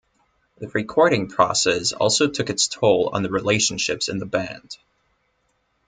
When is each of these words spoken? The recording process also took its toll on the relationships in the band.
The 0.57 0.67
recording 0.69 1.27
process 1.29 1.91
also 1.93 2.27
took 2.27 2.49
its 2.49 2.67
toll 2.67 3.11
on 3.13 3.21
the 3.21 3.29
relationships 3.29 4.09
in 4.09 4.17
the 4.17 4.25
band. 4.25 4.75